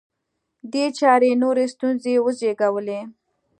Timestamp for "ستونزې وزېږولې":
1.73-2.99